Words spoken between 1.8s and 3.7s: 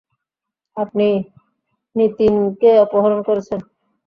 নিতিনকে অপহরণ করেছেন!